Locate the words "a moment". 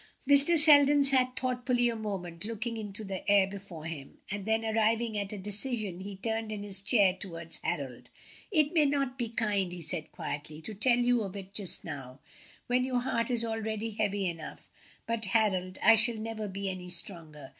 1.87-2.43